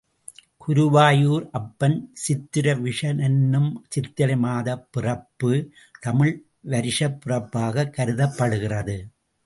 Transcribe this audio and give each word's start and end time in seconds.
குருவாயூர் 0.67 1.49
அப்பன் 1.51 2.09
சித்திரை 2.13 2.73
விஷு 2.73 3.21
என்னும் 3.21 3.85
சித்திரை 3.89 4.37
மாதப் 4.37 4.87
பிறப்பு 4.91 5.69
தமிழ் 5.99 6.43
வருஷப் 6.61 7.19
பிறப்பாகக் 7.25 7.89
கருதப்படுகிறது. 7.89 9.07